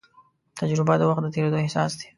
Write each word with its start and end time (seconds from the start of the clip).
تجربه 0.59 0.93
د 0.97 1.01
وخت 1.09 1.21
د 1.23 1.27
تېرېدو 1.33 1.57
احساس 1.63 1.91
دی. 1.99 2.07